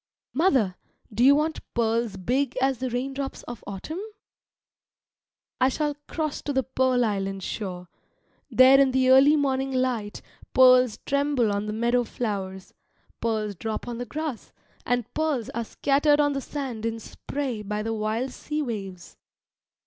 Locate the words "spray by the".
16.99-17.93